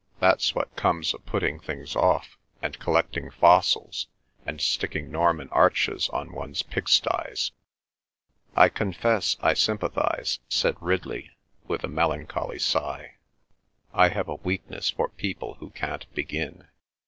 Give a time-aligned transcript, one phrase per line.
[0.19, 4.07] "That's what comes of putting things off, and collecting fossils,
[4.47, 7.51] and sticking Norman arches on one's pigsties."
[8.55, 11.29] "I confess I sympathise," said Ridley
[11.67, 13.17] with a melancholy sigh.
[13.93, 16.67] "I have a weakness for people who can't begin.""...